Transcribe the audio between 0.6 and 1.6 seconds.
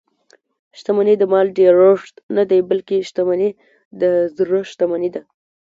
شتمني د مال